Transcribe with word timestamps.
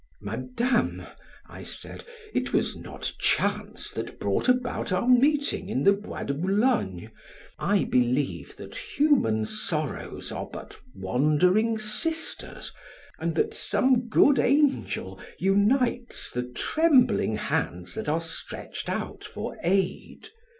"Madame," 0.19 1.03
I 1.47 1.61
said, 1.61 2.05
"it 2.33 2.53
was 2.53 2.75
not 2.75 3.13
chance 3.19 3.91
that 3.91 4.19
brought 4.19 4.49
about 4.49 4.91
our 4.91 5.07
meeting 5.07 5.69
in 5.69 5.83
the 5.83 5.93
Bois 5.93 6.23
de 6.23 6.33
Boulogne. 6.33 7.11
I 7.59 7.83
believe 7.83 8.55
that 8.57 8.75
human 8.97 9.45
sorrows 9.45 10.31
are 10.31 10.47
but 10.51 10.75
wandering 10.95 11.77
sisters 11.77 12.71
and 13.19 13.35
that 13.35 13.53
some 13.53 14.07
good 14.07 14.39
angel 14.39 15.19
unites 15.37 16.31
the 16.31 16.47
trembling 16.49 17.35
hands 17.35 17.93
that 17.93 18.09
are 18.09 18.21
stretched 18.21 18.89
out 18.89 19.23
for 19.23 19.55
aid. 19.61 20.29